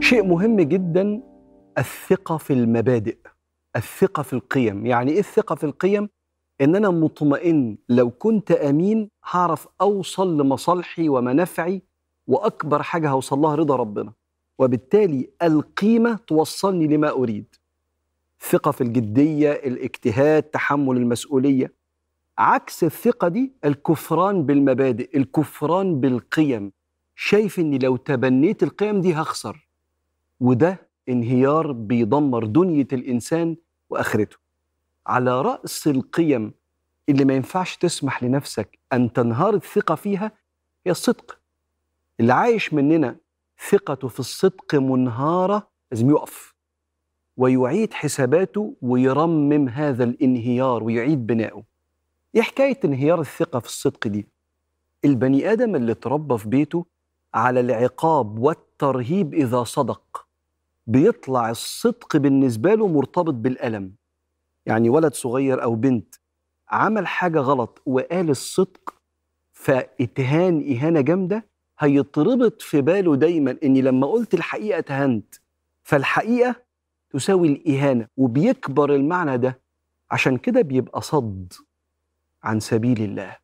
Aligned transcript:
شيء 0.00 0.24
مهم 0.24 0.60
جدا 0.60 1.22
الثقة 1.78 2.36
في 2.36 2.52
المبادئ 2.52 3.16
الثقة 3.76 4.22
في 4.22 4.32
القيم. 4.32 4.86
يعني 4.86 5.12
إيه 5.12 5.18
الثقة 5.18 5.54
في 5.54 5.64
القيم؟ 5.64 6.08
إن 6.60 6.76
أنا 6.76 6.90
مطمئن 6.90 7.78
لو 7.88 8.10
كنت 8.10 8.52
أمين 8.52 9.10
هعرف 9.30 9.68
أوصل 9.80 10.40
لمصالحي 10.40 11.08
ومنافعي 11.08 11.82
وأكبر 12.26 12.82
حاجة 12.82 13.10
هوصل 13.10 13.38
لها 13.38 13.54
رضا 13.54 13.76
ربنا. 13.76 14.12
وبالتالي 14.58 15.30
القيمة 15.42 16.18
توصلني 16.26 16.86
لما 16.86 17.10
أريد. 17.10 17.54
ثقة 18.40 18.70
في 18.70 18.80
الجدية 18.80 19.52
الاجتهاد 19.52 20.42
تحمل 20.42 20.96
المسؤولية. 20.96 21.72
عكس 22.38 22.84
الثقة 22.84 23.28
دي 23.28 23.52
الكفران 23.64 24.46
بالمبادئ 24.46 25.16
الكفران 25.16 26.00
بالقيم. 26.00 26.72
شايف 27.14 27.58
إني 27.58 27.78
لو 27.78 27.96
تبنيت 27.96 28.62
القيم 28.62 29.00
دي 29.00 29.14
هخسر. 29.14 29.68
وده 30.40 30.88
انهيار 31.08 31.72
بيدمر 31.72 32.44
دنيا 32.44 32.86
الإنسان 32.92 33.56
وآخرته. 33.90 34.36
على 35.06 35.40
رأس 35.42 35.86
القيم 35.88 36.52
اللي 37.08 37.24
ما 37.24 37.34
ينفعش 37.34 37.76
تسمح 37.76 38.22
لنفسك 38.22 38.78
أن 38.92 39.12
تنهار 39.12 39.54
الثقة 39.54 39.94
فيها 39.94 40.32
هي 40.86 40.90
الصدق. 40.90 41.38
اللي 42.20 42.32
عايش 42.32 42.74
مننا 42.74 43.16
ثقته 43.70 44.08
في 44.08 44.20
الصدق 44.20 44.74
منهارة 44.74 45.68
لازم 45.90 46.10
يقف. 46.10 46.54
ويعيد 47.36 47.92
حساباته 47.92 48.76
ويرمم 48.82 49.68
هذا 49.68 50.04
الانهيار 50.04 50.84
ويعيد 50.84 51.26
بنائه. 51.26 51.75
إيه 52.36 52.42
حكاية 52.42 52.80
انهيار 52.84 53.20
الثقة 53.20 53.58
في 53.58 53.66
الصدق 53.66 54.08
دي؟ 54.08 54.28
البني 55.04 55.52
آدم 55.52 55.76
اللي 55.76 55.92
اتربى 55.92 56.38
في 56.38 56.48
بيته 56.48 56.86
على 57.34 57.60
العقاب 57.60 58.38
والترهيب 58.38 59.34
إذا 59.34 59.64
صدق 59.64 60.26
بيطلع 60.86 61.50
الصدق 61.50 62.16
بالنسبة 62.16 62.74
له 62.74 62.86
مرتبط 62.88 63.34
بالألم. 63.34 63.94
يعني 64.66 64.88
ولد 64.90 65.14
صغير 65.14 65.62
أو 65.62 65.74
بنت 65.74 66.14
عمل 66.68 67.06
حاجة 67.06 67.38
غلط 67.38 67.82
وقال 67.86 68.30
الصدق 68.30 68.94
فإتهان 69.52 70.72
إهانة 70.76 71.00
جامدة 71.00 71.46
هيتربط 71.78 72.62
في 72.62 72.80
باله 72.80 73.16
دايما 73.16 73.56
إني 73.64 73.82
لما 73.82 74.06
قلت 74.06 74.34
الحقيقة 74.34 74.78
اتهنت 74.78 75.34
فالحقيقة 75.82 76.54
تساوي 77.10 77.48
الإهانة 77.48 78.08
وبيكبر 78.16 78.94
المعنى 78.94 79.38
ده. 79.38 79.60
عشان 80.10 80.36
كده 80.38 80.60
بيبقى 80.62 81.02
صد. 81.02 81.52
عن 82.46 82.60
سبيل 82.60 83.02
الله. 83.02 83.36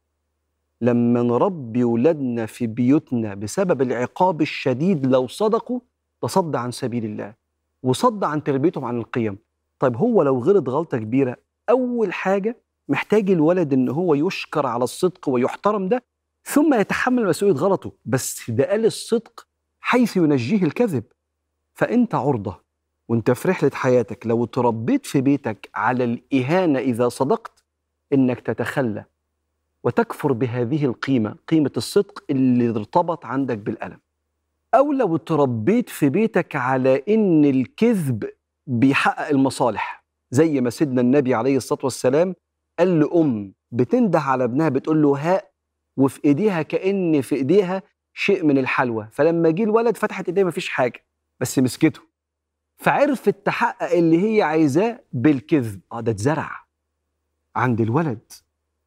لما 0.81 1.22
نربي 1.22 1.84
ولادنا 1.84 2.47
في 2.47 2.67
بيوتنا 2.67 3.34
بسبب 3.34 3.83
العقاب 3.83 4.41
الشديد 4.42 5.06
لو 5.06 5.27
صدقوا 5.28 5.81
ده 6.22 6.28
صد 6.28 6.56
عن 6.56 6.70
سبيل 6.70 7.05
الله 7.05 7.34
وصد 7.83 8.25
عن 8.25 8.42
تربيتهم 8.42 8.84
عن 8.84 8.98
القيم. 8.98 9.39
طيب 9.78 9.97
هو 9.97 10.23
لو 10.23 10.39
غلط 10.39 10.69
غلطة 10.69 10.98
كبيرة 10.98 11.36
أول 11.70 12.12
حاجة 12.12 12.56
محتاج 12.89 13.30
الولد 13.30 13.73
إن 13.73 13.89
هو 13.89 14.14
يشكر 14.14 14.67
على 14.67 14.84
الصدق 14.84 15.28
ويحترم 15.28 15.89
ده 15.89 16.03
ثم 16.45 16.75
يتحمل 16.75 17.27
مسؤولية 17.27 17.55
غلطه. 17.56 17.92
بس 18.05 18.50
ده 18.50 18.70
قال 18.70 18.84
الصدق 18.86 19.47
حيث 19.80 20.17
ينجيه 20.17 20.62
الكذب. 20.64 21.05
فأنت 21.75 22.14
عرضة 22.14 22.61
وأنت 23.08 23.30
في 23.30 23.48
رحلة 23.48 23.70
حياتك 23.75 24.27
لو 24.27 24.45
تربيت 24.45 25.06
في 25.06 25.20
بيتك 25.20 25.70
على 25.75 26.05
الإهانة 26.05 26.78
إذا 26.78 27.08
صدقت 27.08 27.61
إنك 28.12 28.41
تتخلى 28.41 29.05
وتكفر 29.84 30.32
بهذه 30.32 30.84
القيمة 30.84 31.36
قيمة 31.48 31.70
الصدق 31.77 32.24
اللي 32.30 32.70
ارتبط 32.70 33.27
عندك 33.27 33.58
بالألم. 33.58 33.98
أو 34.74 34.92
لو 34.92 35.16
تربيت 35.16 35.88
في 35.88 36.08
بيتك 36.08 36.56
على 36.56 37.02
إن 37.08 37.45
الكذب 37.45 38.24
بيحقق 38.67 39.28
المصالح. 39.28 40.05
زي 40.30 40.61
ما 40.61 40.70
سيدنا 40.70 41.01
النبي 41.01 41.34
عليه 41.34 41.56
الصلاة 41.56 41.80
والسلام 41.84 42.34
قال 42.78 43.01
لأم 43.01 43.52
بتنده 43.70 44.20
على 44.20 44.45
ابنها 44.45 44.68
بتقول 44.68 45.02
له 45.02 45.18
هاء 45.18 45.51
وفي 45.96 46.20
إيديها 46.24 46.62
كأن 46.62 47.20
في 47.20 47.34
إيديها 47.34 47.83
شيء 48.14 48.45
من 48.45 48.58
الحلوى. 48.58 49.08
فلما 49.12 49.51
جه 49.51 49.62
الولد 49.62 49.96
فتحت 49.96 50.27
ايديها 50.28 50.45
مفيش 50.45 50.68
حاجة 50.68 51.05
بس 51.40 51.58
مسكته. 51.58 52.01
فعرفت 52.77 53.46
تحقق 53.46 53.92
اللي 53.92 54.36
هي 54.36 54.42
عايزاه 54.42 55.01
بالكذب. 55.12 55.80
آه 55.92 56.01
ده 56.01 56.12
اتزرع. 56.12 56.51
عند 57.57 57.80
الولد 57.80 58.33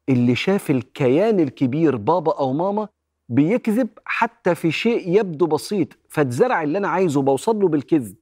اللي 0.08 0.34
شاف 0.34 0.70
الكيان 0.70 1.40
الكبير 1.40 1.96
بابا 1.96 2.38
أو 2.38 2.52
ماما 2.52 2.88
بيكذب 3.28 3.88
حتى 4.04 4.54
في 4.54 4.72
شيء 4.72 5.20
يبدو 5.20 5.46
بسيط 5.46 5.88
فاتزرع 6.08 6.62
اللي 6.62 6.78
أنا 6.78 6.88
عايزه 6.88 7.22
بوصل 7.22 7.60
له 7.60 7.68
بالكذب. 7.68 8.16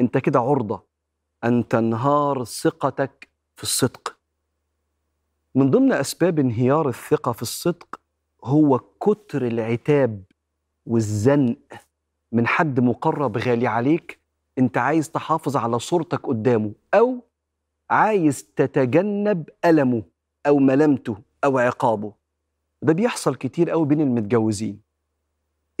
أنت 0.00 0.18
كده 0.18 0.40
عرضة. 0.40 0.82
ان 1.44 1.68
تنهار 1.68 2.44
ثقتك 2.44 3.28
في 3.56 3.62
الصدق. 3.62 4.16
من 5.54 5.70
ضمن 5.70 5.92
أسباب 5.92 6.38
انهيار 6.38 6.88
الثقة 6.88 7.32
في 7.32 7.42
الصدق 7.42 8.00
هو 8.44 8.78
كتر 8.78 9.46
العتاب 9.46 10.22
والزنق. 10.86 11.58
من 12.32 12.46
حد 12.46 12.80
مقرب 12.80 13.38
غالي 13.38 13.66
عليك 13.66 14.18
أنت 14.58 14.78
عايز 14.78 15.10
تحافظ 15.10 15.56
على 15.56 15.78
صورتك 15.78 16.26
قدامه 16.26 16.72
أو 16.94 17.24
عايز 17.92 18.44
تتجنب 18.56 19.48
ألمه 19.64 20.02
أو 20.46 20.58
ملامته 20.58 21.16
أو 21.44 21.58
عقابه. 21.58 22.12
ده 22.82 22.92
بيحصل 22.92 23.34
كتير 23.34 23.70
قوي 23.70 23.86
بين 23.86 24.00
المتجوزين. 24.00 24.80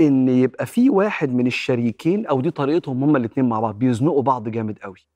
إن 0.00 0.28
يبقى 0.28 0.66
في 0.66 0.90
واحد 0.90 1.34
من 1.34 1.46
الشريكين 1.46 2.26
أو 2.26 2.40
دي 2.40 2.50
طريقتهم 2.50 3.04
هما 3.04 3.18
الاتنين 3.18 3.48
مع 3.48 3.60
بعض 3.60 3.78
بيزنقوا 3.78 4.22
بعض 4.22 4.48
جامد 4.48 4.78
قوي 4.78 5.06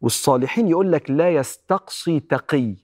والصالحين 0.00 0.68
يقول 0.68 0.92
لك 0.92 1.10
لا 1.10 1.30
يستقصي 1.34 2.20
تقي. 2.20 2.74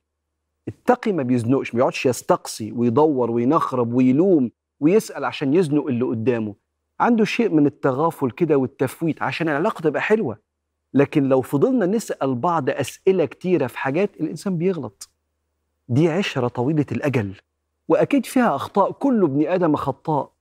التقي 0.68 1.12
ما 1.12 1.22
بيزنقش 1.22 1.74
ما 1.74 1.80
يقعدش 1.80 2.06
يستقصي 2.06 2.72
ويدور 2.72 3.30
وينخرب 3.30 3.94
ويلوم 3.94 4.50
ويسأل 4.80 5.24
عشان 5.24 5.54
يزنق 5.54 5.86
اللي 5.86 6.04
قدامه. 6.04 6.54
عنده 7.00 7.24
شيء 7.24 7.48
من 7.48 7.66
التغافل 7.66 8.30
كده 8.30 8.56
والتفويت 8.56 9.22
عشان 9.22 9.48
العلاقة 9.48 9.82
تبقى 9.82 10.02
حلوة. 10.02 10.38
لكن 10.94 11.28
لو 11.28 11.40
فضلنا 11.40 11.86
نسأل 11.86 12.34
بعض 12.34 12.70
أسئلة 12.70 13.24
كتيرة 13.24 13.66
في 13.66 13.78
حاجات 13.78 14.20
الإنسان 14.20 14.58
بيغلط. 14.58 15.10
دي 15.88 16.08
عشرة 16.08 16.48
طويلة 16.48 16.86
الأجل 16.92 17.34
وأكيد 17.88 18.26
فيها 18.26 18.56
أخطاء. 18.56 18.92
كل 18.92 19.22
ابن 19.22 19.46
آدم 19.46 19.76
خطاء. 19.76 20.32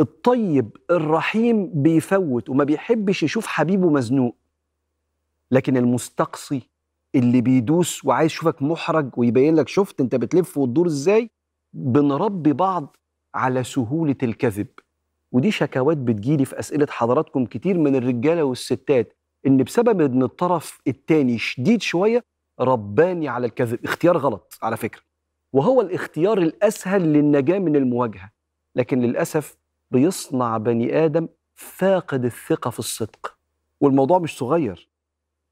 الطيب 0.00 0.76
الرحيم 0.90 1.70
بيفوت 1.82 2.48
وما 2.50 2.64
بيحبش 2.64 3.22
يشوف 3.22 3.46
حبيبه 3.46 3.90
مزنوق. 3.90 4.36
لكن 5.50 5.76
المستقصي 5.76 6.62
اللي 7.14 7.40
بيدوس 7.40 8.04
وعايز 8.04 8.30
يشوفك 8.30 8.62
محرج 8.62 9.10
ويبين 9.16 9.54
لك 9.54 9.68
شفت 9.68 10.00
أنت 10.00 10.14
بتلف 10.14 10.58
وتدور 10.58 10.86
إزاي 10.86 11.30
بنربي 11.72 12.52
بعض 12.52 12.96
على 13.34 13.64
سهولة 13.64 14.16
الكذب. 14.22 14.66
ودي 15.32 15.50
شكاوات 15.50 15.96
بتجيلي 15.96 16.44
في 16.44 16.58
أسئلة 16.58 16.86
حضراتكم 16.90 17.46
كتير 17.46 17.78
من 17.78 17.96
الرجالة 17.96 18.44
والستات. 18.44 19.16
إن 19.46 19.62
بسبب 19.62 20.00
إن 20.00 20.22
الطرف 20.22 20.80
التاني 20.86 21.38
شديد 21.38 21.82
شوية 21.82 22.24
رباني 22.60 23.28
على 23.28 23.46
الكذب. 23.46 23.84
اختيار 23.84 24.16
غلط 24.18 24.58
على 24.62 24.76
فكرة. 24.76 25.02
وهو 25.52 25.80
الاختيار 25.80 26.38
الأسهل 26.38 27.02
للنجاة 27.02 27.58
من 27.58 27.76
المواجهة. 27.76 28.30
لكن 28.76 29.00
للأسف 29.00 29.56
بيصنع 29.90 30.58
بني 30.58 31.04
آدم 31.04 31.28
فاقد 31.54 32.24
الثقة 32.24 32.70
في 32.70 32.78
الصدق. 32.78 33.36
والموضوع 33.80 34.18
مش 34.18 34.38
صغير. 34.38 34.88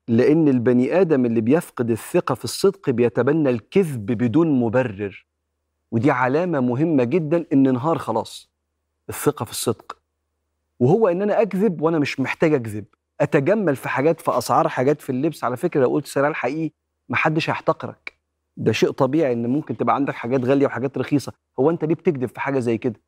لأن 0.09 0.49
البني 0.49 1.01
آدم 1.01 1.27
اللي 1.27 1.41
بيفقد 1.41 1.91
الثقة 1.91 2.35
في 2.35 2.45
الصدق 2.45 2.91
بيتبنى 2.91 3.51
الكذب 3.51 4.07
بدون 4.07 4.61
مبرر. 4.61 5.27
ودي 5.91 6.11
علامة 6.11 6.61
مهمة 6.61 7.05
جدا 7.05 7.47
إن 7.53 7.67
انهار 7.67 7.99
خلاص. 7.99 8.51
الثقة 9.09 9.45
في 9.45 9.51
الصدق. 9.51 9.99
وهو 10.81 11.09
إن 11.09 11.23
أنا 11.23 11.43
أكذب 11.43 11.81
وأنا 11.83 11.99
مش 11.99 12.21
محتاج 12.21 12.55
أكذب. 12.55 12.85
أتجمل 13.21 13.77
في 13.77 13.89
حاجات 13.89 14.21
في 14.21 14.39
أسعار 14.39 14.69
حاجات 14.69 15.01
في 15.01 15.11
اللبس. 15.11 15.45
على 15.45 15.57
فكرة 15.57 15.81
لو 15.81 15.89
قلت 15.91 16.07
سعرها 16.07 16.29
الحقيقي 16.29 16.71
محدش 17.09 17.51
هيحتقرك. 17.51 18.19
ده 18.57 18.73
شيء 18.73 18.91
طبيعي 18.91 19.33
إن 19.33 19.47
ممكن 19.47 19.77
تبقى 19.77 19.95
عندك 19.95 20.15
حاجات 20.15 20.45
غالية 20.45 20.67
وحاجات 20.67 20.99
رخيصة. 20.99 21.33
هو 21.61 21.71
أنت 21.71 21.85
ليه 21.85 21.95
بتكذب 21.95 22.29
في 22.29 22.41
حاجة 22.41 22.59
زي 22.59 22.79
كده؟ 22.79 23.01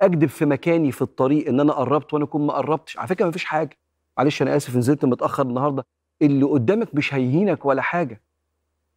أكذب 0.00 0.28
في 0.28 0.44
مكاني 0.46 0.92
في 0.92 1.02
الطريق 1.02 1.48
إن 1.48 1.60
أنا 1.60 1.72
قربت 1.72 2.14
وأنا 2.14 2.24
أكون 2.24 2.46
ما 2.46 2.52
قربتش. 2.52 2.98
على 2.98 3.08
فكرة 3.08 3.26
مفيش 3.26 3.44
حاجة. 3.44 3.78
معلش 4.18 4.42
أنا 4.42 4.56
آسف 4.56 4.76
نزلت 4.76 5.04
متأخر 5.04 5.42
النهارده. 5.46 5.86
اللي 6.22 6.44
قدامك 6.44 6.94
مش 6.94 7.14
هيهينك 7.14 7.64
ولا 7.64 7.82
حاجة. 7.82 8.22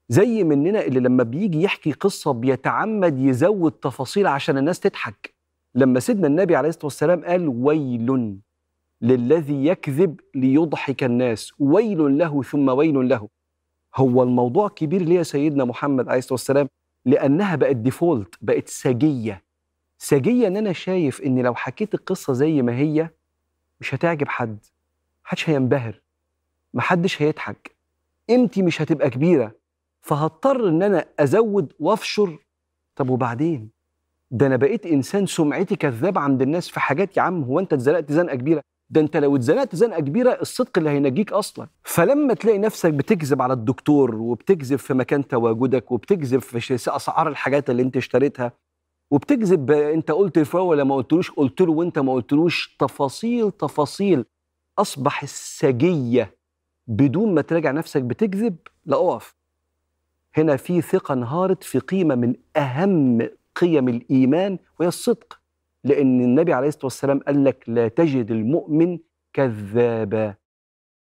زي 0.09 0.43
مننا 0.43 0.81
اللي 0.85 0.99
لما 0.99 1.23
بيجي 1.23 1.61
يحكي 1.61 1.91
قصة 1.91 2.31
بيتعمد 2.33 3.19
يزود 3.19 3.71
تفاصيل 3.71 4.27
عشان 4.27 4.57
الناس 4.57 4.79
تضحك. 4.79 5.33
لما 5.75 5.99
سيدنا 5.99 6.27
النبي 6.27 6.55
عليه 6.55 6.69
الصلاة 6.69 6.85
والسلام 6.85 7.25
قال 7.25 7.47
ويل 7.47 8.37
للذي 9.01 9.65
يكذب 9.65 10.19
ليضحك 10.35 11.03
الناس. 11.03 11.51
ويل 11.59 12.17
له 12.17 12.43
ثم 12.43 12.69
ويل 12.69 13.09
له. 13.09 13.27
هو 13.95 14.23
الموضوع 14.23 14.67
كبير 14.69 15.01
ليه 15.01 15.23
سيدنا 15.23 15.65
محمد 15.65 16.07
عليه 16.07 16.17
الصلاة 16.19 16.33
والسلام؟ 16.33 16.69
لأنها 17.05 17.55
بقت 17.55 17.75
ديفولت 17.75 18.35
بقت 18.41 18.67
سجية. 18.67 19.43
سجية 19.97 20.47
إن 20.47 20.57
أنا 20.57 20.73
شايف 20.73 21.21
إن 21.21 21.39
لو 21.39 21.55
حكيت 21.55 21.93
القصة 21.93 22.33
زي 22.33 22.61
ما 22.61 22.75
هي 22.77 23.09
مش 23.81 23.95
هتعجب 23.95 24.27
حد. 24.27 24.57
محدش 25.25 25.49
هينبهر. 25.49 26.01
محدش 26.73 27.21
هيضحك. 27.21 27.75
قيمتي 28.29 28.61
مش 28.61 28.81
هتبقى 28.81 29.09
كبيرة. 29.09 29.51
فهضطر 30.01 30.69
إن 30.69 30.83
أنا 30.83 31.05
أزود 31.19 31.73
وأفشر. 31.79 32.37
طب 32.95 33.09
وبعدين؟ 33.09 33.69
ده 34.31 34.47
أنا 34.47 34.55
بقيت 34.55 34.85
إنسان 34.85 35.25
سمعتي 35.25 35.75
كذاب 35.75 36.17
عند 36.17 36.41
الناس 36.41 36.69
في 36.69 36.79
حاجات 36.79 37.17
يا 37.17 37.21
عم 37.21 37.43
هو 37.43 37.59
أنت 37.59 37.73
اتزنقت 37.73 38.11
زنقة 38.11 38.35
كبيرة؟ 38.35 38.61
ده 38.89 39.01
انت 39.01 39.17
لو 39.17 39.35
اتزنقت 39.35 39.75
زنقة 39.75 39.99
كبيرة 39.99 40.37
الصدق 40.41 40.77
اللي 40.77 40.89
هينجيك 40.89 41.33
أصلا. 41.33 41.67
فلما 41.83 42.33
تلاقي 42.33 42.57
نفسك 42.57 42.93
بتكذب 42.93 43.41
على 43.41 43.53
الدكتور 43.53 44.15
وبتكذب 44.15 44.79
في 44.79 44.93
مكان 44.93 45.27
تواجدك 45.27 45.91
وبتكذب 45.91 46.39
في 46.39 46.75
أسعار 46.75 47.27
الحاجات 47.27 47.69
اللي 47.69 47.81
انت 47.81 47.97
اشتريتها 47.97 48.51
وبتكذب 49.11 49.71
انت 49.71 50.11
قلت 50.11 50.37
لفلان 50.39 50.63
ولا 50.63 50.83
ما 50.83 50.95
قلتلوش 50.95 51.31
قلت 51.31 51.61
له 51.61 51.71
وانت 51.71 51.99
ما 51.99 52.13
قلتلوش 52.13 52.75
تفاصيل 52.79 53.51
تفاصيل. 53.51 54.25
أصبح 54.79 55.23
السجية 55.23 56.35
بدون 56.87 57.33
ما 57.33 57.41
تراجع 57.41 57.71
نفسك 57.71 58.01
بتكذب 58.01 58.55
لا 58.85 58.95
أقف. 58.97 59.35
هنا 60.33 60.55
في 60.57 60.81
ثقة 60.81 61.13
انهارت 61.13 61.63
في 61.63 61.79
قيمة 61.79 62.15
من 62.15 62.35
أهم 62.57 63.29
قيم 63.55 63.87
الإيمان 63.89 64.59
وهي 64.79 64.87
الصدق. 64.87 65.36
لأن 65.87 66.21
النبي 66.21 66.53
عليه 66.53 66.67
الصلاة 66.67 66.85
والسلام 66.85 67.19
قال 67.19 67.43
لك 67.43 67.63
لا 67.69 67.87
تجد 67.87 68.31
المؤمن 68.31 68.99
كذابا. 69.33 70.35